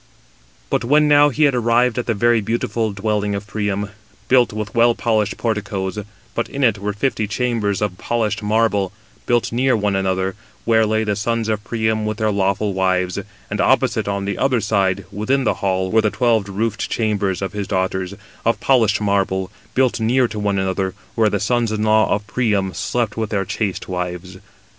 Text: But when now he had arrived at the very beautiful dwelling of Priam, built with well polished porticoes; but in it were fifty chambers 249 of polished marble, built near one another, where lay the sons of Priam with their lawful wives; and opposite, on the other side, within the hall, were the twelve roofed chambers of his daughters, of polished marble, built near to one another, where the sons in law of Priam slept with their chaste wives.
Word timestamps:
But 0.71 0.83
when 0.83 1.07
now 1.07 1.29
he 1.29 1.43
had 1.43 1.53
arrived 1.53 1.99
at 1.99 2.07
the 2.07 2.15
very 2.15 2.41
beautiful 2.41 2.91
dwelling 2.91 3.35
of 3.35 3.45
Priam, 3.45 3.91
built 4.29 4.51
with 4.51 4.73
well 4.73 4.95
polished 4.95 5.37
porticoes; 5.37 5.99
but 6.33 6.49
in 6.49 6.63
it 6.63 6.79
were 6.79 6.91
fifty 6.91 7.27
chambers 7.27 7.77
249 7.77 7.91
of 7.91 7.97
polished 8.09 8.41
marble, 8.41 8.91
built 9.27 9.51
near 9.51 9.77
one 9.77 9.95
another, 9.95 10.33
where 10.65 10.87
lay 10.87 11.03
the 11.03 11.15
sons 11.15 11.47
of 11.49 11.63
Priam 11.63 12.03
with 12.07 12.17
their 12.17 12.31
lawful 12.31 12.73
wives; 12.73 13.19
and 13.51 13.61
opposite, 13.61 14.07
on 14.07 14.25
the 14.25 14.39
other 14.39 14.59
side, 14.59 15.05
within 15.11 15.43
the 15.43 15.53
hall, 15.61 15.91
were 15.91 16.01
the 16.01 16.09
twelve 16.09 16.49
roofed 16.49 16.89
chambers 16.89 17.39
of 17.43 17.53
his 17.53 17.67
daughters, 17.67 18.15
of 18.43 18.59
polished 18.59 19.01
marble, 19.01 19.51
built 19.75 19.99
near 19.99 20.27
to 20.27 20.39
one 20.39 20.57
another, 20.57 20.95
where 21.13 21.29
the 21.29 21.39
sons 21.39 21.71
in 21.71 21.83
law 21.83 22.09
of 22.09 22.25
Priam 22.25 22.73
slept 22.73 23.17
with 23.17 23.29
their 23.29 23.45
chaste 23.45 23.87
wives. 23.87 24.37